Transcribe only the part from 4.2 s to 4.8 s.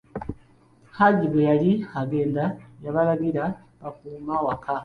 awaka.